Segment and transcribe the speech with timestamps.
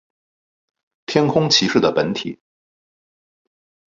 [1.05, 2.39] 天空骑士的本体。